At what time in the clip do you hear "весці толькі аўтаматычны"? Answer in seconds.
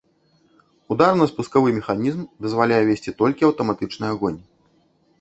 2.91-4.05